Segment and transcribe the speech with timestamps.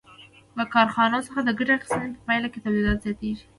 [0.57, 3.45] له کارخانو څخه د ګټې اخیستنې په پایله کې تولیدات زیاتېږي